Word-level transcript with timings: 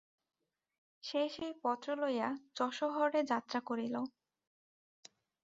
সে 1.03 1.21
সেই 1.35 1.53
পত্র 1.63 1.87
লইয়া 2.01 2.29
যশোহরে 2.57 3.21
যাত্রা 3.31 3.59
করিল। 3.61 3.95